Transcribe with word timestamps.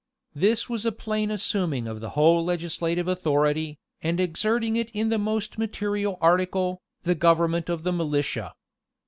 []This 0.33 0.67
was 0.67 0.83
a 0.83 0.91
plain 0.91 1.29
assuming 1.29 1.87
of 1.87 1.99
the 2.01 2.09
whole 2.17 2.43
legislative 2.43 3.07
authority, 3.07 3.77
and 4.01 4.19
exerting 4.19 4.75
it 4.75 4.89
in 4.95 5.09
the 5.09 5.19
most 5.19 5.59
material 5.59 6.17
article, 6.19 6.81
the 7.03 7.13
government 7.13 7.69
of 7.69 7.83
the 7.83 7.93
militia. 7.93 8.55